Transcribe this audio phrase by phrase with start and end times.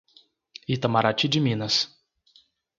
[0.73, 1.75] Itamarati de Minas